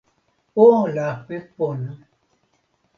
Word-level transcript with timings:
o 0.63 0.67
lape 0.95 1.37
pona. 1.55 1.91